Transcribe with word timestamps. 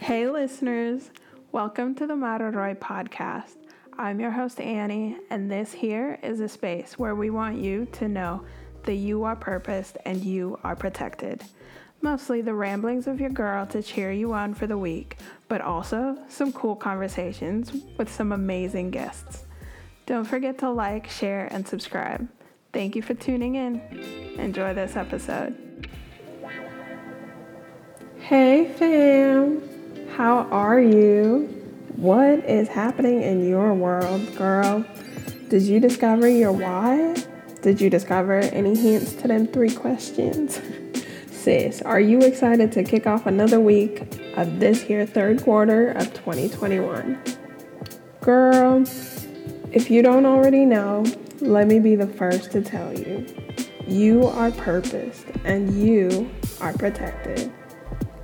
Hey, 0.00 0.26
listeners, 0.26 1.10
welcome 1.52 1.94
to 1.96 2.06
the 2.06 2.14
Mararoy 2.14 2.78
podcast. 2.78 3.56
I'm 3.98 4.18
your 4.18 4.30
host, 4.30 4.58
Annie, 4.58 5.18
and 5.28 5.50
this 5.50 5.72
here 5.72 6.18
is 6.22 6.40
a 6.40 6.48
space 6.48 6.98
where 6.98 7.14
we 7.14 7.28
want 7.28 7.58
you 7.58 7.86
to 7.92 8.08
know 8.08 8.42
that 8.84 8.94
you 8.94 9.24
are 9.24 9.36
purposed 9.36 9.98
and 10.06 10.24
you 10.24 10.58
are 10.64 10.74
protected. 10.74 11.44
Mostly 12.00 12.40
the 12.40 12.54
ramblings 12.54 13.06
of 13.06 13.20
your 13.20 13.28
girl 13.28 13.66
to 13.66 13.82
cheer 13.82 14.10
you 14.10 14.32
on 14.32 14.54
for 14.54 14.66
the 14.66 14.78
week, 14.78 15.18
but 15.48 15.60
also 15.60 16.16
some 16.30 16.50
cool 16.50 16.76
conversations 16.76 17.70
with 17.98 18.10
some 18.10 18.32
amazing 18.32 18.90
guests. 18.90 19.44
Don't 20.06 20.24
forget 20.24 20.56
to 20.60 20.70
like, 20.70 21.10
share, 21.10 21.46
and 21.52 21.68
subscribe. 21.68 22.26
Thank 22.72 22.96
you 22.96 23.02
for 23.02 23.12
tuning 23.12 23.56
in. 23.56 23.82
Enjoy 24.38 24.72
this 24.72 24.96
episode. 24.96 25.86
Hey, 28.18 28.72
fam. 28.78 29.79
How 30.20 30.46
are 30.50 30.78
you? 30.78 31.46
What 31.96 32.44
is 32.44 32.68
happening 32.68 33.22
in 33.22 33.48
your 33.48 33.72
world, 33.72 34.36
girl? 34.36 34.84
Did 35.48 35.62
you 35.62 35.80
discover 35.80 36.28
your 36.28 36.52
why? 36.52 37.16
Did 37.62 37.80
you 37.80 37.88
discover 37.88 38.34
any 38.40 38.76
hints 38.76 39.14
to 39.14 39.28
them 39.28 39.46
three 39.46 39.74
questions? 39.74 40.60
Sis, 41.30 41.80
are 41.80 42.00
you 42.00 42.20
excited 42.20 42.70
to 42.72 42.84
kick 42.84 43.06
off 43.06 43.24
another 43.24 43.60
week 43.60 44.02
of 44.36 44.60
this 44.60 44.82
here 44.82 45.06
third 45.06 45.42
quarter 45.42 45.92
of 45.92 46.12
2021? 46.12 47.18
Girl, 48.20 48.84
if 49.72 49.90
you 49.90 50.02
don't 50.02 50.26
already 50.26 50.66
know, 50.66 51.02
let 51.40 51.66
me 51.66 51.78
be 51.78 51.96
the 51.96 52.06
first 52.06 52.52
to 52.52 52.60
tell 52.60 52.92
you. 52.92 53.24
You 53.86 54.26
are 54.26 54.50
purposed 54.50 55.24
and 55.44 55.82
you 55.82 56.30
are 56.60 56.74
protected 56.74 57.50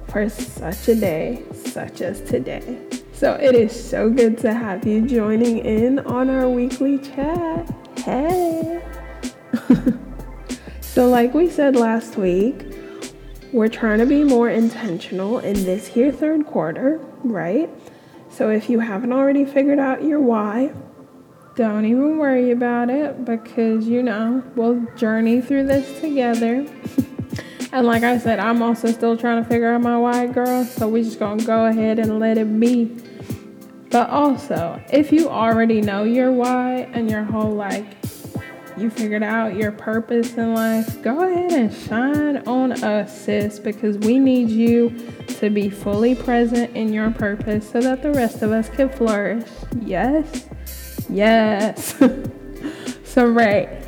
for 0.08 0.28
such 0.28 0.88
a 0.88 0.94
day 0.94 1.42
such 1.52 2.00
as 2.00 2.20
today. 2.22 2.78
So 3.12 3.32
it 3.34 3.54
is 3.54 3.72
so 3.72 4.10
good 4.10 4.36
to 4.38 4.52
have 4.52 4.86
you 4.86 5.00
joining 5.06 5.58
in 5.58 6.00
on 6.00 6.28
our 6.28 6.48
weekly 6.48 6.98
chat. 6.98 7.72
Hey! 7.98 8.82
so, 10.80 11.08
like 11.08 11.32
we 11.32 11.48
said 11.48 11.76
last 11.76 12.16
week, 12.16 12.66
we're 13.52 13.68
trying 13.68 14.00
to 14.00 14.06
be 14.06 14.22
more 14.22 14.50
intentional 14.50 15.38
in 15.38 15.54
this 15.64 15.86
here 15.86 16.12
third 16.12 16.46
quarter, 16.46 17.00
right? 17.24 17.70
So, 18.28 18.50
if 18.50 18.68
you 18.68 18.80
haven't 18.80 19.12
already 19.12 19.46
figured 19.46 19.78
out 19.78 20.04
your 20.04 20.20
why, 20.20 20.72
don't 21.54 21.86
even 21.86 22.18
worry 22.18 22.50
about 22.50 22.90
it 22.90 23.24
because 23.24 23.88
you 23.88 24.02
know 24.02 24.42
we'll 24.56 24.86
journey 24.94 25.40
through 25.40 25.66
this 25.66 26.00
together. 26.00 26.66
And 27.76 27.86
like 27.86 28.04
I 28.04 28.16
said, 28.16 28.38
I'm 28.38 28.62
also 28.62 28.90
still 28.90 29.18
trying 29.18 29.44
to 29.44 29.46
figure 29.46 29.70
out 29.74 29.82
my 29.82 29.98
why, 29.98 30.28
girl. 30.28 30.64
So 30.64 30.88
we 30.88 31.02
just 31.02 31.18
gonna 31.18 31.44
go 31.44 31.66
ahead 31.66 31.98
and 31.98 32.18
let 32.18 32.38
it 32.38 32.58
be. 32.58 32.86
But 33.90 34.08
also, 34.08 34.80
if 34.90 35.12
you 35.12 35.28
already 35.28 35.82
know 35.82 36.04
your 36.04 36.32
why 36.32 36.88
and 36.94 37.10
your 37.10 37.22
whole 37.22 37.54
like, 37.54 37.84
you 38.78 38.88
figured 38.88 39.22
out 39.22 39.56
your 39.56 39.72
purpose 39.72 40.38
in 40.38 40.54
life, 40.54 41.02
go 41.02 41.30
ahead 41.30 41.52
and 41.52 41.70
shine 41.70 42.38
on 42.48 42.82
us, 42.82 43.24
sis, 43.26 43.58
because 43.58 43.98
we 43.98 44.18
need 44.18 44.48
you 44.48 44.88
to 45.28 45.50
be 45.50 45.68
fully 45.68 46.14
present 46.14 46.74
in 46.74 46.94
your 46.94 47.10
purpose 47.10 47.68
so 47.68 47.82
that 47.82 48.00
the 48.00 48.12
rest 48.12 48.40
of 48.40 48.52
us 48.52 48.70
can 48.70 48.88
flourish. 48.88 49.50
Yes? 49.82 50.48
Yes. 51.10 51.94
so, 53.04 53.26
right. 53.26 53.85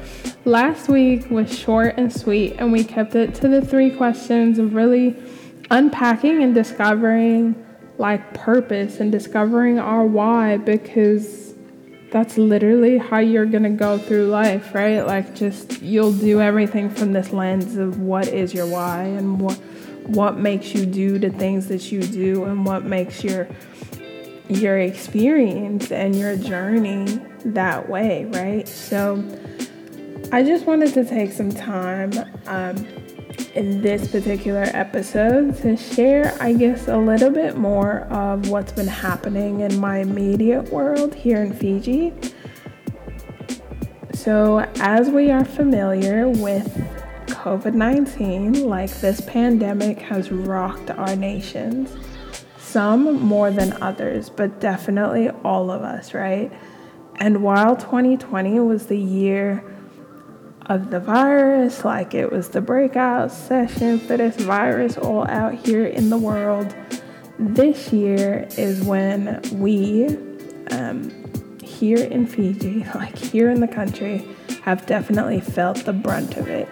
Last 0.49 0.89
week 0.89 1.31
was 1.31 1.55
short 1.55 1.99
and 1.99 2.11
sweet, 2.11 2.55
and 2.55 2.73
we 2.73 2.83
kept 2.83 3.15
it 3.15 3.35
to 3.35 3.49
the 3.49 3.61
three 3.61 3.91
questions 3.91 4.59
of 4.59 4.75
really 4.75 5.15
unpacking 5.71 6.43
and 6.43 6.55
discovering 6.55 7.67
like 7.99 8.33
purpose 8.33 8.99
and 8.99 9.13
discovering 9.13 9.79
our 9.79 10.07
why 10.07 10.57
because 10.57 11.53
that's 12.11 12.39
literally 12.39 12.97
how 12.97 13.19
you're 13.19 13.45
gonna 13.45 13.69
go 13.69 13.99
through 13.99 14.29
life, 14.29 14.75
right? 14.75 15.03
Like 15.03 15.34
just 15.34 15.83
you'll 15.83 16.15
do 16.15 16.41
everything 16.41 16.89
from 16.89 17.12
this 17.12 17.31
lens 17.31 17.77
of 17.77 18.01
what 18.01 18.28
is 18.28 18.55
your 18.55 18.67
why 18.67 19.03
and 19.03 19.39
what 19.39 19.56
what 20.06 20.39
makes 20.39 20.75
you 20.75 20.87
do 20.87 21.19
the 21.19 21.28
things 21.28 21.69
that 21.69 21.93
you 21.93 22.01
do 22.03 22.45
and 22.45 22.65
what 22.65 22.84
makes 22.84 23.22
your 23.22 23.47
your 24.49 24.78
experience 24.78 25.93
and 25.93 26.17
your 26.17 26.37
journey 26.37 27.21
that 27.45 27.87
way, 27.87 28.25
right? 28.33 28.67
So 28.67 29.22
I 30.31 30.43
just 30.43 30.66
wanted 30.66 30.93
to 30.93 31.06
take 31.06 31.33
some 31.33 31.50
time 31.50 32.12
um, 32.49 32.77
in 33.55 33.81
this 33.81 34.09
particular 34.09 34.65
episode 34.75 35.56
to 35.62 35.75
share, 35.75 36.37
I 36.39 36.53
guess, 36.53 36.87
a 36.87 36.99
little 36.99 37.31
bit 37.31 37.56
more 37.56 38.00
of 38.11 38.50
what's 38.50 38.72
been 38.72 38.89
happening 38.89 39.61
in 39.61 39.81
my 39.81 40.00
immediate 40.00 40.71
world 40.71 41.15
here 41.15 41.41
in 41.41 41.55
Fiji. 41.55 42.12
So, 44.12 44.59
as 44.81 45.09
we 45.09 45.31
are 45.31 45.47
familiar 45.47 46.28
with 46.28 46.77
COVID 47.28 47.72
19, 47.72 48.69
like 48.69 48.91
this 49.00 49.22
pandemic 49.22 49.99
has 50.00 50.31
rocked 50.31 50.91
our 50.91 51.16
nations, 51.16 51.97
some 52.59 53.19
more 53.19 53.50
than 53.50 53.72
others, 53.83 54.28
but 54.28 54.60
definitely 54.60 55.31
all 55.43 55.71
of 55.71 55.81
us, 55.81 56.12
right? 56.12 56.53
And 57.16 57.43
while 57.43 57.77
2020 57.77 58.60
was 58.60 58.89
the 58.89 58.99
year 58.99 59.65
of 60.69 60.91
the 60.91 61.01
virus, 61.01 61.84
like 61.84 62.15
it 62.15 62.31
was 62.31 62.51
the 62.51 62.61
breakout 62.61 63.33
session 63.33 63.99
for 63.99 64.17
this 64.17 64.37
virus 64.37 64.99
all 64.99 65.27
out 65.29 65.55
here 65.55 65.87
in 65.87 66.11
the 66.11 66.19
world. 66.19 66.75
This 67.39 67.93
year 67.93 68.47
is 68.56 68.83
when 68.83 69.41
we, 69.55 70.07
um, 70.71 71.11
here 71.62 72.05
in 72.05 72.27
Fiji, 72.27 72.84
like 72.95 73.17
here 73.17 73.51
in 73.51 73.61
the 73.61 73.69
country, 73.69 74.27
have 74.62 74.84
definitely 74.87 75.41
felt 75.41 75.84
the 75.84 75.93
brunt 75.93 76.37
of 76.37 76.49
it. 76.49 76.69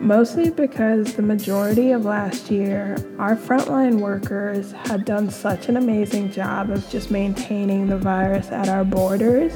Mostly 0.00 0.50
because 0.50 1.14
the 1.14 1.22
majority 1.22 1.92
of 1.92 2.04
last 2.04 2.50
year, 2.50 2.96
our 3.18 3.36
frontline 3.36 4.00
workers 4.00 4.72
had 4.72 5.04
done 5.04 5.30
such 5.30 5.68
an 5.68 5.76
amazing 5.76 6.32
job 6.32 6.70
of 6.70 6.88
just 6.90 7.10
maintaining 7.10 7.86
the 7.86 7.96
virus 7.96 8.50
at 8.50 8.68
our 8.68 8.84
borders. 8.84 9.52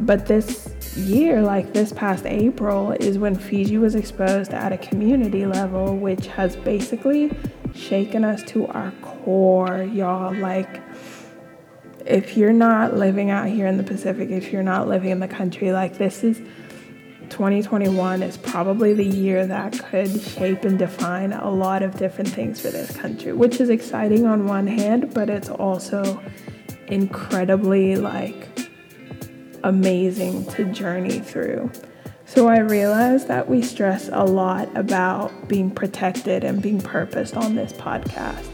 But 0.00 0.26
this 0.26 0.67
year, 0.98 1.42
like 1.42 1.72
this 1.72 1.92
past 1.92 2.26
April, 2.26 2.92
is 2.92 3.18
when 3.18 3.34
Fiji 3.34 3.78
was 3.78 3.94
exposed 3.94 4.52
at 4.52 4.72
a 4.72 4.78
community 4.78 5.46
level, 5.46 5.96
which 5.96 6.26
has 6.28 6.56
basically 6.56 7.30
shaken 7.74 8.24
us 8.24 8.42
to 8.44 8.66
our 8.68 8.92
core, 9.02 9.82
y'all. 9.82 10.34
Like, 10.34 10.80
if 12.04 12.36
you're 12.36 12.52
not 12.52 12.96
living 12.96 13.30
out 13.30 13.48
here 13.48 13.66
in 13.66 13.76
the 13.76 13.82
Pacific, 13.82 14.30
if 14.30 14.52
you're 14.52 14.62
not 14.62 14.88
living 14.88 15.10
in 15.10 15.20
the 15.20 15.28
country, 15.28 15.72
like 15.72 15.98
this 15.98 16.24
is 16.24 16.38
2021 17.28 18.22
is 18.22 18.36
probably 18.38 18.94
the 18.94 19.04
year 19.04 19.46
that 19.46 19.78
could 19.78 20.20
shape 20.20 20.64
and 20.64 20.78
define 20.78 21.32
a 21.32 21.50
lot 21.50 21.82
of 21.82 21.96
different 21.98 22.30
things 22.30 22.60
for 22.60 22.68
this 22.68 22.96
country, 22.96 23.32
which 23.32 23.60
is 23.60 23.68
exciting 23.68 24.26
on 24.26 24.46
one 24.46 24.66
hand, 24.66 25.12
but 25.12 25.28
it's 25.28 25.50
also 25.50 26.20
incredibly 26.86 27.96
like 27.96 28.48
amazing 29.64 30.46
to 30.52 30.64
journey 30.66 31.20
through. 31.20 31.70
So 32.24 32.46
I 32.46 32.58
realized 32.58 33.28
that 33.28 33.48
we 33.48 33.62
stress 33.62 34.10
a 34.12 34.24
lot 34.24 34.68
about 34.76 35.48
being 35.48 35.70
protected 35.70 36.44
and 36.44 36.60
being 36.60 36.80
purposed 36.80 37.36
on 37.36 37.54
this 37.54 37.72
podcast. 37.72 38.46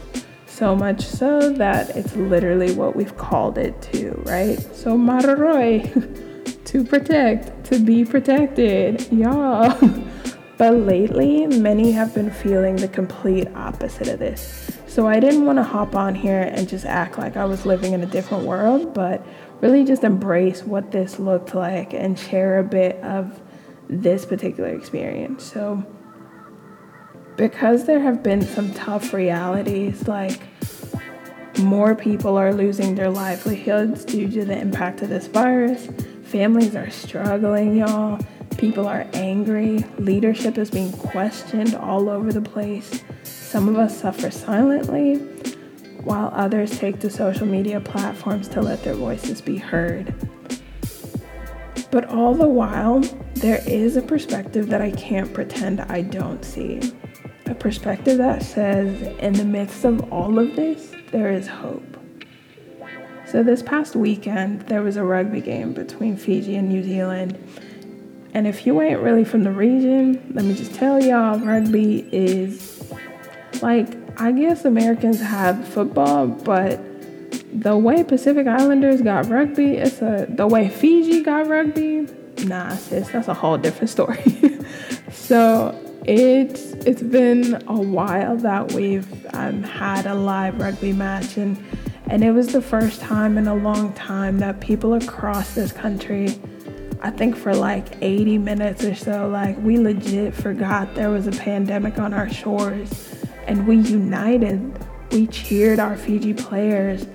So 0.47 0.73
much 0.75 1.01
so 1.01 1.49
that 1.49 1.89
it's 1.97 2.15
literally 2.15 2.73
what 2.73 2.95
we've 2.95 3.17
called 3.17 3.57
it 3.57 3.81
to, 3.91 4.11
right? 4.25 4.57
So 4.73 4.97
Mararoy, 4.97 6.63
to 6.65 6.83
protect, 6.85 7.65
to 7.65 7.79
be 7.79 8.05
protected, 8.05 9.11
y'all. 9.11 9.77
but 10.57 10.73
lately, 10.73 11.45
many 11.47 11.91
have 11.91 12.13
been 12.13 12.31
feeling 12.31 12.77
the 12.77 12.87
complete 12.87 13.49
opposite 13.55 14.07
of 14.07 14.19
this. 14.19 14.71
So 14.87 15.07
I 15.07 15.19
didn't 15.19 15.45
want 15.45 15.57
to 15.57 15.63
hop 15.63 15.93
on 15.93 16.15
here 16.15 16.39
and 16.41 16.69
just 16.69 16.85
act 16.85 17.17
like 17.17 17.35
I 17.35 17.43
was 17.43 17.65
living 17.65 17.91
in 17.91 18.01
a 18.01 18.05
different 18.05 18.45
world, 18.45 18.93
but 18.93 19.25
really 19.65 19.83
just 19.83 20.03
embrace 20.03 20.61
what 20.63 20.91
this 20.91 21.17
looked 21.17 21.55
like 21.55 21.91
and 21.91 22.19
share 22.19 22.59
a 22.59 22.63
bit 22.63 22.97
of 22.97 23.41
this 23.89 24.23
particular 24.23 24.69
experience. 24.69 25.43
So, 25.43 25.83
because 27.35 27.85
there 27.85 27.99
have 27.99 28.21
been 28.21 28.43
some 28.43 28.73
tough 28.73 29.11
realities, 29.11 30.07
like 30.07 30.39
more 31.57 31.95
people 31.95 32.37
are 32.37 32.53
losing 32.53 32.93
their 32.93 33.09
livelihoods 33.09 34.05
due 34.05 34.29
to 34.29 34.45
the 34.45 34.57
impact 34.57 35.01
of 35.01 35.09
this 35.09 35.25
virus, 35.25 35.87
families 36.23 36.75
are 36.75 36.91
struggling, 36.91 37.77
y'all. 37.77 38.19
People 38.57 38.87
are 38.87 39.07
angry, 39.13 39.83
leadership 39.97 40.57
is 40.59 40.69
being 40.69 40.91
questioned 40.93 41.75
all 41.75 42.07
over 42.07 42.31
the 42.31 42.41
place. 42.41 43.03
Some 43.23 43.67
of 43.67 43.77
us 43.77 43.99
suffer 43.99 44.29
silently, 44.29 45.15
while 46.05 46.31
others 46.33 46.77
take 46.77 46.99
to 46.99 47.09
social 47.09 47.47
media 47.47 47.81
platforms 47.81 48.47
to 48.47 48.61
let 48.61 48.83
their 48.83 48.93
voices 48.93 49.41
be 49.41 49.57
heard. 49.57 50.13
But 51.91 52.05
all 52.05 52.35
the 52.35 52.47
while, 52.47 52.99
there 53.33 53.61
is 53.67 53.97
a 53.97 54.01
perspective 54.01 54.67
that 54.67 54.81
I 54.81 54.91
can't 54.91 55.33
pretend 55.33 55.81
I 55.81 56.01
don't 56.01 56.45
see. 56.45 56.93
A 57.47 57.55
perspective 57.55 58.17
that 58.19 58.43
says, 58.43 59.01
in 59.19 59.33
the 59.33 59.45
midst 59.45 59.83
of 59.83 60.11
all 60.11 60.37
of 60.37 60.55
this, 60.55 60.91
there 61.11 61.31
is 61.31 61.47
hope. 61.47 61.83
So, 63.25 63.41
this 63.41 63.63
past 63.63 63.95
weekend, 63.95 64.61
there 64.63 64.83
was 64.83 64.97
a 64.97 65.03
rugby 65.03 65.41
game 65.41 65.73
between 65.73 66.17
Fiji 66.17 66.55
and 66.55 66.69
New 66.69 66.83
Zealand. 66.83 67.37
And 68.33 68.45
if 68.45 68.67
you 68.67 68.79
ain't 68.81 68.99
really 68.99 69.23
from 69.23 69.43
the 69.43 69.51
region, 69.51 70.31
let 70.35 70.45
me 70.45 70.53
just 70.53 70.73
tell 70.75 71.01
y'all 71.03 71.39
rugby 71.39 72.07
is 72.11 72.91
like, 73.61 74.04
I 74.17 74.31
guess 74.31 74.65
Americans 74.65 75.19
have 75.19 75.67
football, 75.67 76.27
but 76.27 76.79
the 77.53 77.77
way 77.77 78.03
Pacific 78.03 78.47
Islanders 78.47 79.01
got 79.01 79.27
rugby, 79.27 79.77
it's 79.77 80.01
a 80.01 80.25
the 80.29 80.47
way 80.47 80.69
Fiji 80.69 81.21
got 81.21 81.47
rugby. 81.47 82.07
Nah, 82.45 82.75
sis, 82.75 83.09
that's 83.09 83.27
a 83.27 83.33
whole 83.33 83.57
different 83.57 83.89
story. 83.89 84.23
so 85.11 85.77
it's 86.05 86.71
it's 86.85 87.01
been 87.01 87.55
a 87.67 87.81
while 87.81 88.37
that 88.37 88.71
we've 88.73 89.07
um, 89.33 89.63
had 89.63 90.05
a 90.05 90.13
live 90.13 90.59
rugby 90.59 90.93
match, 90.93 91.37
and 91.37 91.57
and 92.09 92.23
it 92.23 92.31
was 92.31 92.47
the 92.47 92.61
first 92.61 93.01
time 93.01 93.37
in 93.37 93.47
a 93.47 93.55
long 93.55 93.93
time 93.93 94.39
that 94.39 94.59
people 94.59 94.93
across 94.93 95.55
this 95.55 95.71
country, 95.71 96.39
I 97.01 97.09
think 97.09 97.35
for 97.35 97.55
like 97.55 97.97
80 98.01 98.37
minutes 98.37 98.83
or 98.83 98.95
so, 98.95 99.27
like 99.27 99.57
we 99.59 99.77
legit 99.77 100.33
forgot 100.35 100.93
there 100.95 101.09
was 101.09 101.25
a 101.27 101.31
pandemic 101.31 101.97
on 101.97 102.13
our 102.13 102.29
shores, 102.29 103.14
and 103.47 103.67
we 103.67 103.77
united. 103.77 104.77
We 105.11 105.27
cheered 105.27 105.79
our 105.79 105.95
Fiji 105.95 106.33
players 106.33 107.05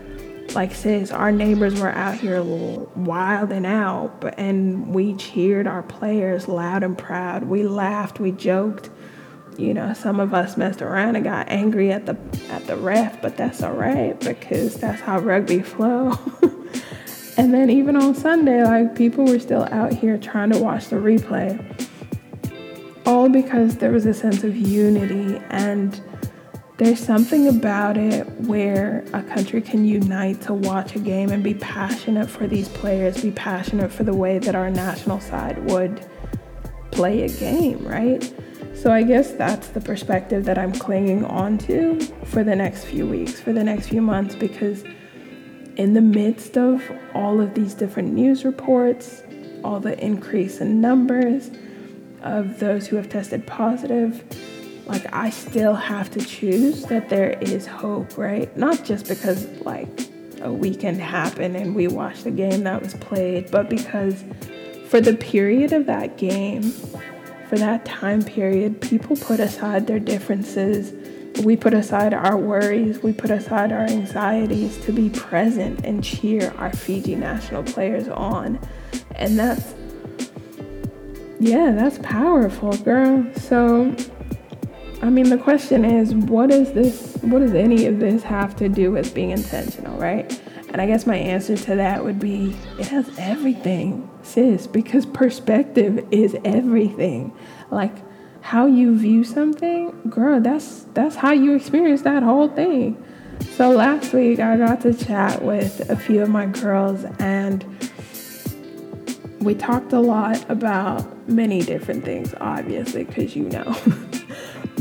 like 0.55 0.75
sis, 0.75 1.11
our 1.11 1.33
neighbors 1.33 1.81
were 1.81 1.91
out 1.91 2.15
here 2.15 2.43
wilding 2.43 3.67
out, 3.67 4.21
but 4.21 4.39
and 4.39 4.95
we 4.95 5.15
cheered 5.15 5.67
our 5.67 5.83
players 5.83 6.49
loud 6.49 6.83
and 6.83 6.97
proud. 6.97 7.45
We 7.45 7.65
laughed, 7.65 8.21
we 8.21 8.33
joked. 8.33 8.91
You 9.57 9.75
know, 9.75 9.93
some 9.93 10.21
of 10.21 10.33
us 10.33 10.57
messed 10.57 10.81
around 10.81 11.17
and 11.17 11.25
got 11.25 11.49
angry 11.49 11.93
at 11.93 12.07
the 12.07 12.17
at 12.49 12.67
the 12.67 12.77
ref, 12.77 13.21
but 13.21 13.37
that's 13.37 13.63
all 13.63 13.73
right 13.73 14.19
because 14.19 14.77
that's 14.77 15.01
how 15.01 15.19
rugby 15.21 15.61
flow. 15.63 16.19
and 17.37 17.53
then 17.53 17.69
even 17.71 17.97
on 17.97 18.15
Sunday, 18.15 18.65
like 18.65 18.97
people 18.97 19.25
were 19.25 19.39
still 19.39 19.65
out 19.71 19.93
here 19.93 20.17
trying 20.19 20.51
to 20.51 20.59
watch 20.59 20.89
the 20.89 20.97
replay. 20.97 21.59
All 23.07 23.29
because 23.29 23.77
there 23.79 23.91
was 23.93 24.07
a 24.07 24.15
sense 24.15 24.45
of 24.45 24.57
unity 24.57 25.43
and 25.51 26.01
there's 26.81 26.99
something 26.99 27.47
about 27.47 27.99
it 27.99 28.27
where 28.41 29.05
a 29.13 29.23
country 29.23 29.61
can 29.61 29.85
unite 29.85 30.41
to 30.41 30.55
watch 30.55 30.97
a 30.97 30.99
game 30.99 31.29
and 31.29 31.45
be 31.45 31.53
passionate 31.53 32.31
for 32.31 32.47
these 32.47 32.71
players, 32.71 33.21
be 33.21 33.31
passionate 33.33 33.93
for 33.93 34.03
the 34.03 34.15
way 34.15 34.39
that 34.39 34.55
our 34.55 34.71
national 34.71 35.21
side 35.21 35.63
would 35.71 36.03
play 36.91 37.25
a 37.25 37.29
game, 37.29 37.87
right? 37.87 38.33
So 38.75 38.91
I 38.91 39.03
guess 39.03 39.33
that's 39.33 39.69
the 39.69 39.81
perspective 39.83 40.47
that 40.47 40.57
I'm 40.57 40.73
clinging 40.73 41.23
on 41.27 41.59
to 41.59 42.01
for 42.25 42.43
the 42.43 42.57
next 42.57 42.87
few 42.87 43.07
weeks, 43.07 43.39
for 43.39 43.53
the 43.53 43.63
next 43.63 43.89
few 43.89 44.01
months, 44.01 44.35
because 44.35 44.83
in 45.77 45.93
the 45.93 46.01
midst 46.01 46.57
of 46.57 46.83
all 47.13 47.43
of 47.43 47.53
these 47.53 47.75
different 47.75 48.15
news 48.15 48.43
reports, 48.43 49.23
all 49.63 49.81
the 49.81 50.03
increase 50.03 50.63
in 50.63 50.81
numbers 50.81 51.51
of 52.23 52.59
those 52.59 52.87
who 52.87 52.97
have 52.97 53.11
tested 53.11 53.47
positive, 53.47 54.25
like 54.91 55.07
I 55.15 55.31
still 55.31 55.75
have 55.75 56.11
to 56.11 56.21
choose 56.21 56.83
that 56.87 57.09
there 57.09 57.39
is 57.41 57.65
hope, 57.65 58.19
right? 58.19 58.55
Not 58.57 58.85
just 58.85 59.07
because 59.07 59.47
like 59.61 59.87
a 60.43 60.53
weekend 60.53 61.01
happened 61.01 61.55
and 61.57 61.77
we 61.77 61.87
watched 61.87 62.25
the 62.25 62.33
game 62.33 62.65
that 62.65 62.83
was 62.83 62.95
played, 62.95 63.53
but 63.53 63.71
because 63.71 64.25
for 64.89 65.01
the 65.01 65.15
period 65.15 65.73
of 65.73 65.87
that 65.87 66.19
game, 66.19 66.73
for 67.49 67.57
that 67.57 67.85
time 67.85 68.25
period, 68.25 68.81
people 68.81 69.15
put 69.15 69.39
aside 69.39 69.87
their 69.87 70.01
differences. 70.01 70.93
We 71.45 71.57
put 71.57 71.73
aside 71.73 72.13
our 72.13 72.37
worries, 72.37 73.01
we 73.01 73.13
put 73.13 73.31
aside 73.31 73.71
our 73.71 73.85
anxieties 73.85 74.77
to 74.87 74.93
be 74.93 75.09
present 75.11 75.87
and 75.87 76.03
cheer 76.03 76.53
our 76.59 76.73
Fiji 76.73 77.15
national 77.15 77.63
players 77.63 78.09
on. 78.09 78.59
And 79.15 79.39
that's, 79.39 79.73
yeah, 81.39 81.71
that's 81.71 81.99
powerful, 81.99 82.73
girl. 82.79 83.25
So 83.37 83.95
I 85.03 85.09
mean, 85.09 85.31
the 85.31 85.39
question 85.39 85.85
is, 85.85 86.15
what 86.15 86.51
is 86.51 86.73
this? 86.73 87.17
What 87.23 87.39
does 87.39 87.55
any 87.55 87.87
of 87.87 88.01
this 88.01 88.23
have 88.23 88.55
to 88.57 88.69
do 88.69 88.93
with 88.93 89.15
being 89.15 89.31
intentional, 89.31 89.99
right? 89.99 90.41
And 90.69 90.81
I 90.81 90.87
guess 90.87 91.07
my 91.07 91.17
answer 91.17 91.57
to 91.57 91.75
that 91.77 92.05
would 92.05 92.21
be 92.21 92.55
it 92.79 92.89
has 92.89 93.11
everything, 93.19 94.09
sis, 94.23 94.67
because 94.67 95.07
perspective 95.07 96.07
is 96.11 96.37
everything. 96.45 97.33
Like 97.71 97.95
how 98.43 98.67
you 98.67 98.97
view 98.97 99.25
something, 99.25 99.99
girl, 100.11 100.41
that's 100.41 100.87
that's 100.93 101.17
how 101.17 101.33
you 101.33 101.55
experience 101.57 102.03
that 102.03 102.23
whole 102.23 102.49
thing. 102.49 103.03
So 103.57 103.71
last 103.71 104.13
week 104.13 104.39
I 104.39 104.59
got 104.59 104.83
to 104.83 104.93
chat 104.93 105.43
with 105.43 105.89
a 105.89 105.97
few 105.97 106.23
of 106.23 106.29
my 106.29 106.45
girls 106.47 107.05
and 107.19 107.65
we 109.41 109.55
talked 109.55 109.95
a 109.95 110.01
lot 110.01 110.45
about 110.51 111.27
many 111.27 111.63
different 111.63 112.05
things, 112.05 112.35
obviously, 112.39 113.05
because 113.05 113.35
you 113.35 113.49
know. 113.49 113.77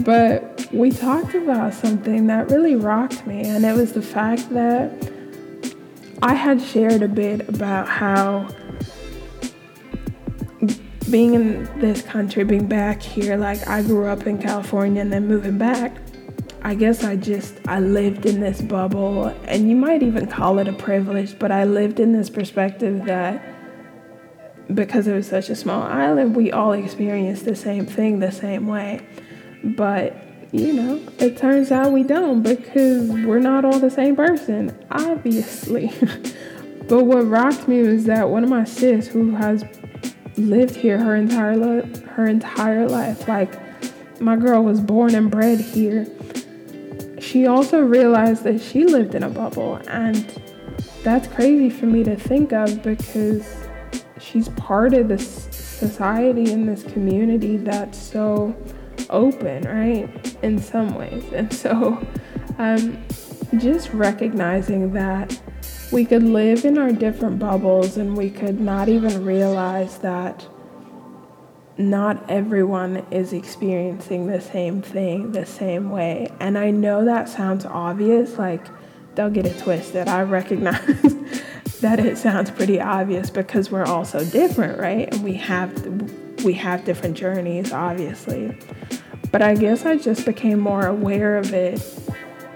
But 0.03 0.67
we 0.71 0.91
talked 0.91 1.35
about 1.35 1.73
something 1.73 2.27
that 2.27 2.49
really 2.49 2.75
rocked 2.75 3.25
me, 3.25 3.41
and 3.41 3.65
it 3.65 3.75
was 3.75 3.93
the 3.93 4.01
fact 4.01 4.49
that 4.51 4.91
I 6.21 6.33
had 6.33 6.61
shared 6.61 7.01
a 7.01 7.07
bit 7.07 7.47
about 7.49 7.87
how 7.87 8.47
being 11.09 11.33
in 11.33 11.79
this 11.79 12.01
country, 12.01 12.43
being 12.43 12.67
back 12.67 13.01
here, 13.01 13.37
like 13.37 13.67
I 13.67 13.81
grew 13.81 14.05
up 14.05 14.27
in 14.27 14.37
California 14.37 15.01
and 15.01 15.11
then 15.11 15.27
moving 15.27 15.57
back, 15.57 15.97
I 16.61 16.75
guess 16.75 17.03
I 17.03 17.15
just 17.15 17.55
I 17.67 17.79
lived 17.79 18.25
in 18.25 18.41
this 18.41 18.61
bubble 18.61 19.27
and 19.45 19.69
you 19.69 19.75
might 19.75 20.03
even 20.03 20.27
call 20.27 20.59
it 20.59 20.67
a 20.67 20.73
privilege, 20.73 21.39
but 21.39 21.51
I 21.51 21.63
lived 21.63 21.99
in 21.99 22.11
this 22.11 22.29
perspective 22.29 23.05
that 23.05 23.41
because 24.73 25.07
it 25.07 25.13
was 25.13 25.27
such 25.27 25.49
a 25.49 25.55
small 25.55 25.81
island, 25.81 26.35
we 26.35 26.51
all 26.51 26.73
experienced 26.73 27.45
the 27.45 27.55
same 27.55 27.85
thing 27.85 28.19
the 28.19 28.31
same 28.31 28.67
way. 28.67 29.01
But, 29.63 30.15
you 30.51 30.73
know, 30.73 31.01
it 31.19 31.37
turns 31.37 31.71
out 31.71 31.91
we 31.91 32.03
don't 32.03 32.41
because 32.41 33.09
we're 33.09 33.39
not 33.39 33.65
all 33.65 33.79
the 33.79 33.89
same 33.89 34.15
person, 34.15 34.77
obviously. 34.91 35.91
but 36.87 37.05
what 37.05 37.27
rocked 37.27 37.67
me 37.67 37.81
was 37.81 38.05
that 38.05 38.29
one 38.29 38.43
of 38.43 38.49
my 38.49 38.63
sis 38.63 39.07
who 39.07 39.35
has 39.35 39.63
lived 40.37 40.75
here 40.75 40.97
her 40.97 41.15
entire 41.15 41.57
li- 41.57 42.01
her 42.11 42.25
entire 42.25 42.87
life, 42.87 43.27
like 43.27 43.53
my 44.21 44.35
girl 44.35 44.63
was 44.63 44.79
born 44.79 45.15
and 45.15 45.29
bred 45.29 45.59
here. 45.59 46.07
She 47.19 47.47
also 47.47 47.81
realized 47.81 48.43
that 48.43 48.61
she 48.61 48.85
lived 48.85 49.15
in 49.15 49.23
a 49.23 49.29
bubble 49.29 49.75
and 49.87 50.41
that's 51.03 51.27
crazy 51.27 51.69
for 51.69 51.85
me 51.85 52.03
to 52.03 52.15
think 52.15 52.51
of 52.51 52.81
because 52.83 53.45
she's 54.19 54.49
part 54.49 54.93
of 54.93 55.07
this 55.07 55.47
society 55.51 56.51
in 56.51 56.65
this 56.65 56.83
community 56.83 57.57
that's 57.57 57.97
so 57.97 58.55
open, 59.09 59.63
right? 59.63 60.37
In 60.43 60.59
some 60.59 60.95
ways. 60.95 61.23
And 61.33 61.53
so, 61.53 62.05
um, 62.57 63.03
just 63.57 63.91
recognizing 63.93 64.93
that 64.93 65.41
we 65.91 66.05
could 66.05 66.23
live 66.23 66.65
in 66.65 66.77
our 66.77 66.91
different 66.91 67.39
bubbles 67.39 67.97
and 67.97 68.15
we 68.15 68.29
could 68.29 68.59
not 68.59 68.89
even 68.89 69.25
realize 69.25 69.97
that 69.99 70.45
not 71.77 72.29
everyone 72.29 72.97
is 73.09 73.31
experiencing 73.31 74.27
the 74.27 74.41
same 74.41 74.81
thing 74.81 75.31
the 75.31 75.45
same 75.45 75.89
way. 75.89 76.27
And 76.39 76.57
I 76.57 76.71
know 76.71 77.05
that 77.05 77.29
sounds 77.29 77.65
obvious, 77.65 78.37
like, 78.37 78.67
don't 79.15 79.33
get 79.33 79.45
it 79.45 79.57
twisted. 79.59 80.07
I 80.07 80.23
recognize 80.23 80.85
that 81.81 81.99
it 81.99 82.17
sounds 82.17 82.51
pretty 82.51 82.81
obvious 82.81 83.29
because 83.29 83.71
we're 83.71 83.85
all 83.85 84.05
so 84.05 84.23
different, 84.25 84.77
right? 84.77 85.11
And 85.13 85.23
we 85.23 85.33
have 85.35 86.43
we 86.43 86.53
have 86.53 86.85
different 86.85 87.17
journeys, 87.17 87.71
obviously. 87.71 88.57
But 89.31 89.41
I 89.41 89.55
guess 89.55 89.85
I 89.85 89.97
just 89.97 90.25
became 90.25 90.59
more 90.59 90.87
aware 90.87 91.37
of 91.37 91.53
it 91.53 91.79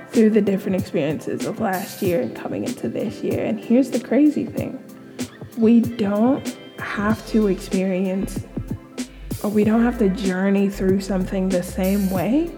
through 0.10 0.32
the 0.32 0.42
different 0.42 0.80
experiences 0.80 1.46
of 1.46 1.60
last 1.60 2.02
year 2.02 2.22
and 2.22 2.36
coming 2.36 2.64
into 2.64 2.88
this 2.90 3.22
year. 3.22 3.44
And 3.44 3.60
here's 3.60 3.92
the 3.92 4.00
crazy 4.00 4.46
thing 4.46 4.84
we 5.58 5.82
don't 5.82 6.58
have 6.80 7.26
to 7.28 7.48
experience 7.48 8.44
or 9.44 9.50
we 9.50 9.64
don't 9.64 9.84
have 9.84 10.00
to 10.00 10.10
journey 10.10 10.70
through 10.70 11.02
something 11.02 11.50
the 11.50 11.62
same 11.62 12.10
way 12.10 12.52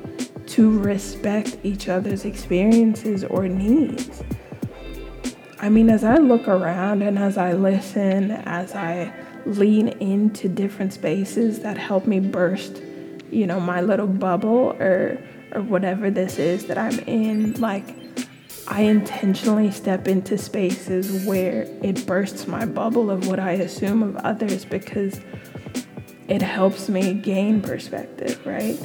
to 0.48 0.79
respect 0.79 1.57
each 1.63 1.89
other's 1.89 2.25
experiences 2.25 3.24
or 3.24 3.48
needs. 3.48 4.24
I 5.60 5.69
mean, 5.69 5.89
as 5.89 6.03
I 6.03 6.17
look 6.17 6.48
around 6.48 7.01
and 7.01 7.17
as 7.17 7.38
I 7.38 7.53
listen, 7.53 8.31
as 8.31 8.75
I 8.75 9.12
lean 9.45 9.88
into 9.88 10.48
different 10.48 10.93
spaces 10.93 11.60
that 11.62 11.77
help 11.77 12.05
me 12.05 12.19
burst 12.19 12.81
you 13.36 13.46
know, 13.46 13.60
my 13.60 13.82
little 13.82 14.08
bubble 14.08 14.75
or 14.80 15.20
or 15.51 15.62
whatever 15.62 16.10
this 16.10 16.39
is 16.39 16.65
that 16.65 16.77
I'm 16.77 17.00
in, 17.00 17.54
like 17.60 17.86
I 18.68 18.82
intentionally 18.82 19.72
step 19.72 20.08
into 20.08 20.38
spaces 20.38 21.25
where 21.25 21.68
it 21.84 22.06
bursts 22.08 22.48
my 22.48 22.65
bubble 22.65 23.12
of 23.12 23.27
what 23.27 23.39
I 23.39 23.51
assume 23.51 24.01
of 24.01 24.15
others 24.18 24.65
because 24.65 25.22
it 26.27 26.42
helps 26.42 26.89
me 26.89 27.13
gain 27.13 27.62
perspective, 27.62 28.44
right? 28.46 28.80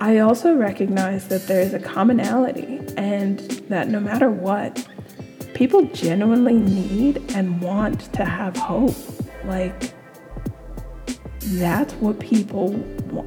I 0.00 0.18
also 0.18 0.56
recognize 0.56 1.28
that 1.28 1.46
there 1.46 1.60
is 1.60 1.74
a 1.74 1.78
commonality 1.78 2.80
and 2.96 3.38
that 3.68 3.88
no 3.88 4.00
matter 4.00 4.30
what, 4.30 4.84
people 5.54 5.84
genuinely 5.86 6.56
need 6.56 7.18
and 7.36 7.60
want 7.60 8.12
to 8.14 8.24
have 8.24 8.56
hope. 8.56 8.96
Like, 9.44 9.91
that's 11.58 11.92
what 11.94 12.18
people 12.20 12.70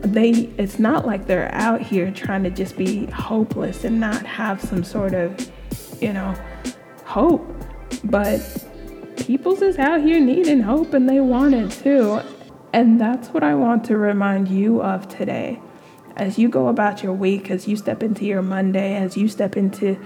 they 0.01 0.49
it's 0.57 0.79
not 0.79 1.05
like 1.05 1.27
they're 1.27 1.53
out 1.53 1.81
here 1.81 2.11
trying 2.11 2.43
to 2.43 2.49
just 2.49 2.77
be 2.77 3.05
hopeless 3.07 3.83
and 3.83 3.99
not 3.99 4.25
have 4.25 4.61
some 4.61 4.83
sort 4.83 5.13
of 5.13 5.51
you 6.01 6.13
know 6.13 6.35
hope. 7.05 7.49
But 8.03 8.39
people's 9.17 9.61
is 9.61 9.77
out 9.77 10.01
here 10.01 10.19
needing 10.19 10.61
hope 10.61 10.93
and 10.93 11.07
they 11.07 11.19
want 11.19 11.53
it 11.53 11.71
too. 11.71 12.21
And 12.73 12.99
that's 12.99 13.29
what 13.29 13.41
i 13.41 13.55
want 13.55 13.85
to 13.85 13.97
remind 13.97 14.49
you 14.49 14.81
of 14.81 15.07
today. 15.07 15.61
As 16.17 16.37
you 16.37 16.49
go 16.49 16.67
about 16.67 17.03
your 17.03 17.13
week 17.13 17.49
as 17.51 17.67
you 17.67 17.75
step 17.75 18.01
into 18.01 18.25
your 18.25 18.41
monday 18.41 18.95
as 18.95 19.17
you 19.17 19.27
step 19.27 19.57
into 19.57 19.97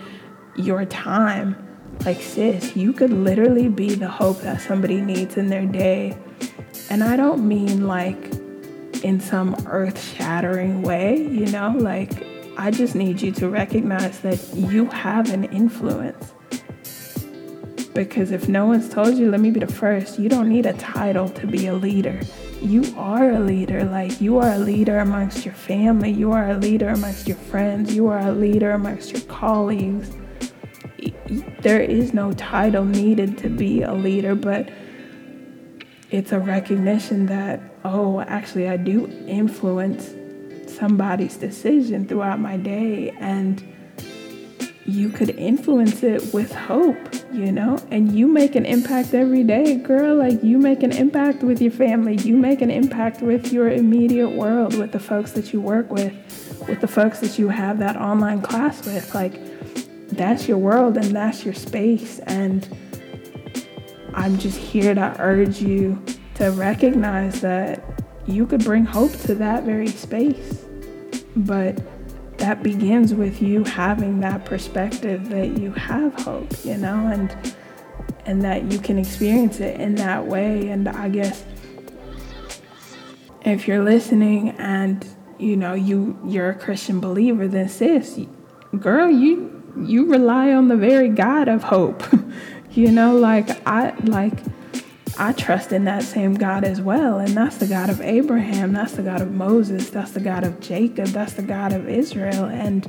your 0.55 0.83
time 0.85 1.55
like 2.03 2.19
sis 2.19 2.75
you 2.75 2.91
could 2.93 3.11
literally 3.11 3.69
be 3.69 3.93
the 3.93 4.09
hope 4.09 4.41
that 4.41 4.59
somebody 4.59 5.01
needs 5.01 5.37
in 5.37 5.49
their 5.49 5.67
day 5.67 6.17
and 6.89 7.03
I 7.03 7.15
don't 7.15 7.47
mean 7.47 7.87
like 7.87 8.33
in 9.03 9.19
some 9.19 9.55
earth 9.67 10.01
shattering 10.15 10.81
way, 10.81 11.17
you 11.17 11.45
know, 11.47 11.73
like 11.77 12.25
I 12.57 12.71
just 12.71 12.95
need 12.95 13.21
you 13.21 13.31
to 13.33 13.47
recognize 13.49 14.19
that 14.19 14.53
you 14.53 14.85
have 14.87 15.31
an 15.31 15.45
influence. 15.45 16.33
Because 17.93 18.31
if 18.31 18.47
no 18.47 18.65
one's 18.65 18.89
told 18.89 19.15
you, 19.15 19.31
let 19.31 19.39
me 19.39 19.51
be 19.51 19.59
the 19.59 19.67
first, 19.67 20.19
you 20.19 20.29
don't 20.29 20.49
need 20.49 20.65
a 20.65 20.73
title 20.73 21.29
to 21.29 21.47
be 21.47 21.67
a 21.67 21.73
leader. 21.73 22.19
You 22.61 22.83
are 22.97 23.31
a 23.31 23.39
leader. 23.39 23.83
Like, 23.83 24.19
you 24.19 24.37
are 24.37 24.51
a 24.51 24.59
leader 24.59 24.99
amongst 24.99 25.45
your 25.45 25.53
family. 25.53 26.11
You 26.11 26.31
are 26.33 26.49
a 26.49 26.57
leader 26.57 26.89
amongst 26.89 27.27
your 27.27 27.37
friends. 27.37 27.93
You 27.93 28.07
are 28.07 28.19
a 28.19 28.31
leader 28.31 28.71
amongst 28.71 29.11
your 29.11 29.21
colleagues. 29.21 30.11
There 31.61 31.81
is 31.81 32.13
no 32.13 32.33
title 32.33 32.85
needed 32.85 33.37
to 33.39 33.49
be 33.49 33.81
a 33.81 33.93
leader, 33.93 34.35
but 34.35 34.69
it's 36.11 36.31
a 36.31 36.39
recognition 36.39 37.27
that, 37.27 37.61
oh, 37.83 38.21
actually, 38.21 38.67
I 38.67 38.77
do 38.77 39.07
influence 39.27 40.15
somebody's 40.67 41.37
decision 41.37 42.07
throughout 42.07 42.39
my 42.39 42.57
day. 42.57 43.11
And 43.19 43.63
you 44.85 45.09
could 45.09 45.29
influence 45.31 46.01
it 46.01 46.33
with 46.33 46.51
hope, 46.53 46.97
you 47.31 47.51
know? 47.51 47.77
And 47.91 48.11
you 48.11 48.27
make 48.27 48.55
an 48.55 48.65
impact 48.65 49.13
every 49.13 49.43
day, 49.43 49.75
girl. 49.75 50.15
Like, 50.15 50.43
you 50.43 50.57
make 50.57 50.81
an 50.81 50.91
impact 50.91 51.43
with 51.43 51.61
your 51.61 51.71
family, 51.71 52.15
you 52.15 52.35
make 52.35 52.61
an 52.61 52.71
impact 52.71 53.21
with 53.21 53.53
your 53.53 53.69
immediate 53.69 54.31
world, 54.31 54.75
with 54.77 54.91
the 54.91 54.99
folks 54.99 55.33
that 55.33 55.53
you 55.53 55.61
work 55.61 55.91
with, 55.91 56.13
with 56.67 56.81
the 56.81 56.87
folks 56.87 57.19
that 57.19 57.37
you 57.37 57.49
have 57.49 57.77
that 57.79 57.95
online 57.97 58.41
class 58.41 58.83
with. 58.85 59.13
Like, 59.13 59.33
that's 60.09 60.47
your 60.47 60.57
world 60.57 60.97
and 60.97 61.15
that's 61.15 61.45
your 61.45 61.53
space. 61.53 62.17
And 62.19 62.67
I'm 64.13 64.37
just 64.37 64.57
here 64.57 64.93
to 64.93 65.15
urge 65.19 65.61
you 65.61 66.01
to 66.35 66.51
recognize 66.51 67.41
that 67.41 67.83
you 68.25 68.45
could 68.45 68.63
bring 68.63 68.85
hope 68.85 69.11
to 69.11 69.35
that 69.35 69.63
very 69.63 69.87
space. 69.87 70.65
But 71.35 71.81
that 72.37 72.63
begins 72.63 73.13
with 73.13 73.41
you 73.41 73.63
having 73.63 74.21
that 74.21 74.45
perspective 74.45 75.29
that 75.29 75.57
you 75.57 75.71
have 75.71 76.13
hope, 76.21 76.53
you 76.63 76.77
know, 76.77 77.07
and 77.07 77.55
and 78.25 78.43
that 78.43 78.71
you 78.71 78.79
can 78.79 78.97
experience 78.97 79.59
it 79.59 79.79
in 79.79 79.95
that 79.95 80.25
way. 80.25 80.69
And 80.69 80.87
I 80.87 81.09
guess 81.09 81.43
if 83.43 83.67
you're 83.67 83.83
listening 83.83 84.51
and 84.51 85.05
you 85.37 85.57
know 85.57 85.73
you 85.73 86.17
you're 86.25 86.49
a 86.49 86.55
Christian 86.55 86.99
believer, 86.99 87.47
then 87.47 87.69
sis, 87.69 88.19
girl, 88.79 89.09
you 89.09 89.55
you 89.85 90.05
rely 90.05 90.51
on 90.51 90.67
the 90.67 90.75
very 90.75 91.09
God 91.09 91.47
of 91.47 91.63
hope. 91.63 92.03
You 92.71 92.91
know, 92.91 93.15
like 93.17 93.65
I 93.67 93.95
like 94.03 94.39
I 95.17 95.33
trust 95.33 95.73
in 95.73 95.83
that 95.83 96.03
same 96.03 96.35
God 96.35 96.63
as 96.63 96.81
well. 96.81 97.19
And 97.19 97.35
that's 97.35 97.57
the 97.57 97.67
God 97.67 97.89
of 97.89 97.99
Abraham, 97.99 98.71
that's 98.71 98.93
the 98.93 99.03
God 99.03 99.21
of 99.21 99.31
Moses, 99.31 99.89
that's 99.89 100.11
the 100.11 100.21
God 100.21 100.45
of 100.45 100.59
Jacob, 100.61 101.07
that's 101.07 101.33
the 101.33 101.43
God 101.43 101.73
of 101.73 101.89
Israel. 101.89 102.45
And 102.45 102.87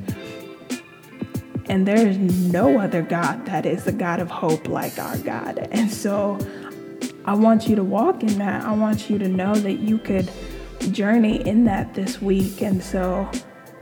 and 1.67 1.87
there 1.87 2.07
is 2.07 2.17
no 2.17 2.79
other 2.79 3.01
God 3.01 3.45
that 3.45 3.65
is 3.65 3.83
the 3.83 3.91
God 3.91 4.19
of 4.19 4.29
hope 4.29 4.67
like 4.67 4.97
our 4.97 5.17
God. 5.19 5.67
And 5.71 5.91
so 5.91 6.39
I 7.25 7.33
want 7.33 7.67
you 7.67 7.75
to 7.75 7.83
walk 7.83 8.23
in 8.23 8.37
that. 8.39 8.63
I 8.63 8.73
want 8.73 9.09
you 9.09 9.17
to 9.19 9.27
know 9.27 9.55
that 9.55 9.79
you 9.79 9.97
could 9.97 10.29
journey 10.91 11.45
in 11.47 11.65
that 11.65 11.93
this 11.93 12.21
week. 12.21 12.61
And 12.61 12.81
so 12.81 13.29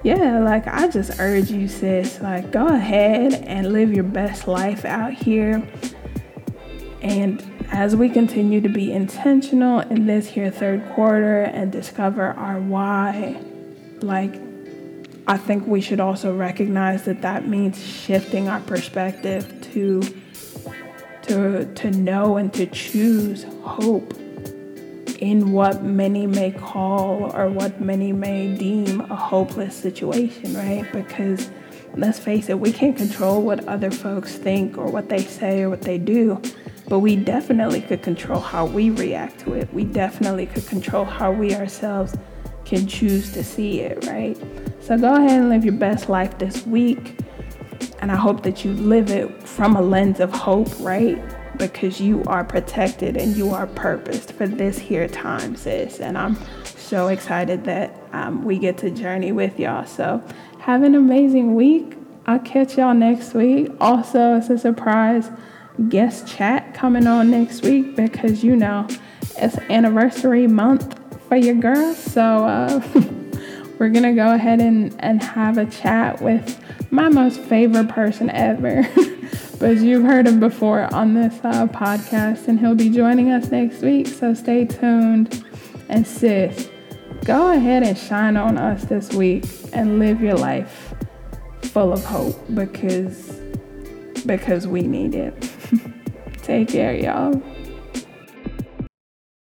yeah, 0.04 0.40
like 0.40 0.66
I 0.68 0.88
just 0.88 1.20
urge 1.20 1.52
you, 1.52 1.68
sis, 1.68 2.22
like 2.22 2.52
go 2.52 2.68
ahead 2.68 3.34
and 3.34 3.74
live 3.74 3.94
your 3.94 4.06
best 4.06 4.48
life 4.48 4.86
out 4.86 5.14
here. 5.14 5.68
And 7.10 7.44
as 7.72 7.96
we 7.96 8.08
continue 8.08 8.62
to 8.62 8.70
be 8.70 8.94
intentional 8.94 9.80
in 9.80 10.06
this 10.06 10.28
here 10.28 10.52
third 10.52 10.88
quarter 10.90 11.42
and 11.42 11.72
discover 11.72 12.28
our 12.34 12.60
why, 12.60 13.42
like 14.02 14.40
I 15.28 15.38
think 15.38 15.66
we 15.66 15.82
should 15.82 16.00
also 16.00 16.36
recognize 16.36 17.06
that 17.06 17.24
that 17.24 17.48
means 17.48 17.84
shifting 17.84 18.48
our 18.48 18.60
perspective 18.60 19.60
to 19.74 20.04
to 21.24 21.66
to 21.74 21.92
know 21.92 22.38
and 22.38 22.54
to 22.54 22.68
choose 22.68 23.44
hope 23.64 24.14
in 25.18 25.52
what 25.52 25.84
many 25.84 26.28
may 26.28 26.52
call 26.52 27.36
or 27.36 27.50
what 27.50 27.82
many 27.82 28.14
may 28.14 28.56
deem 28.56 29.02
a 29.02 29.16
hopeless 29.16 29.76
situation, 29.76 30.54
right? 30.54 30.86
Because 30.94 31.50
let's 31.96 32.20
face 32.20 32.50
it, 32.50 32.60
we 32.60 32.72
can't 32.72 32.96
control 32.96 33.42
what 33.42 33.68
other 33.68 33.90
folks 33.90 34.36
think 34.36 34.78
or 34.78 34.92
what 34.92 35.10
they 35.10 35.24
say 35.24 35.64
or 35.64 35.72
what 35.72 35.82
they 35.82 35.98
do, 35.98 36.40
but 36.90 37.00
we 37.00 37.16
definitely 37.16 37.82
could 37.82 38.02
control 38.02 38.40
how 38.40 38.66
we 38.66 38.90
react 38.90 39.40
to 39.42 39.54
it. 39.54 39.72
We 39.74 39.86
definitely 39.86 40.48
could 40.48 40.68
control 40.68 41.06
how 41.06 41.32
we 41.32 41.56
ourselves 41.56 42.16
can 42.66 42.88
choose 42.88 43.32
to 43.34 43.44
see 43.44 43.82
it, 43.82 44.06
right? 44.08 44.38
So 44.82 44.98
go 44.98 45.16
ahead 45.16 45.40
and 45.40 45.50
live 45.50 45.64
your 45.64 45.76
best 45.76 46.10
life 46.10 46.38
this 46.38 46.66
week. 46.66 47.18
And 48.00 48.12
I 48.12 48.16
hope 48.16 48.44
that 48.44 48.66
you 48.66 48.74
live 48.74 49.10
it 49.12 49.44
from 49.44 49.76
a 49.76 49.82
lens 49.82 50.20
of 50.20 50.34
hope, 50.34 50.70
right? 50.80 51.22
because 51.60 52.00
you 52.00 52.24
are 52.26 52.44
protected 52.44 53.18
and 53.18 53.36
you 53.36 53.52
are 53.52 53.68
purposed 53.68 54.32
for 54.32 54.48
this 54.48 54.80
here 54.80 55.08
time, 55.08 55.56
sis. 55.56 56.00
And 56.00 56.18
I'm 56.18 56.38
so 56.64 57.10
excited 57.10 57.66
that 57.66 57.96
um, 58.14 58.44
we 58.44 58.58
get 58.58 58.80
to 58.80 58.90
journey 58.90 59.32
with 59.32 59.60
y'all. 59.60 59.86
So 59.86 60.24
have 60.60 60.82
an 60.82 60.96
amazing 60.96 61.54
week. 61.54 61.96
I'll 62.26 62.40
catch 62.40 62.78
y'all 62.78 62.94
next 62.96 63.34
week. 63.34 63.70
Also, 63.80 64.38
it's 64.38 64.50
a 64.50 64.58
surprise 64.58 65.30
guest 65.88 66.28
chat 66.28 66.74
coming 66.74 67.08
on 67.08 67.32
next 67.32 67.64
week 67.64 67.96
because 67.96 68.44
you 68.44 68.56
know 68.56 68.88
it's 69.38 69.58
anniversary 69.70 70.48
month 70.48 71.00
for 71.28 71.38
your 71.38 71.56
girl. 71.56 71.94
So 71.94 72.22
uh, 72.22 72.82
we're 73.80 73.90
gonna 73.90 74.14
go 74.14 74.34
ahead 74.34 74.60
and, 74.60 74.94
and 75.00 75.24
have 75.24 75.58
a 75.58 75.66
chat 75.66 76.22
with 76.22 76.62
my 76.92 77.08
most 77.08 77.40
favorite 77.40 77.88
person 77.88 78.30
ever. 78.32 78.88
but 79.60 79.78
you've 79.78 80.04
heard 80.04 80.28
him 80.28 80.40
before 80.40 80.94
on 80.94 81.14
this 81.14 81.40
uh, 81.44 81.68
podcast, 81.68 82.48
and 82.48 82.60
he'll 82.60 82.76
be 82.76 82.90
joining 82.90 83.32
us 83.32 83.50
next 83.52 83.82
week. 83.82 84.08
So 84.08 84.34
stay 84.34 84.66
tuned. 84.66 85.46
And 85.88 86.06
sis, 86.06 86.70
go 87.24 87.52
ahead 87.52 87.84
and 87.84 87.98
shine 87.98 88.38
on 88.38 88.58
us 88.58 88.84
this 88.86 89.14
week 89.14 89.46
and 89.74 90.00
live 90.00 90.22
your 90.22 90.36
life 90.36 90.94
full 91.62 91.94
of 91.94 92.04
hope 92.04 92.36
because 92.54 93.40
because 94.26 94.68
we 94.68 94.82
need 94.82 95.16
it. 95.16 95.59
Take 96.50 96.70
care, 96.70 96.96
y'all. 96.96 97.59